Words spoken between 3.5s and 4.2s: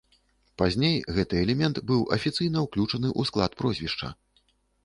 прозвішча.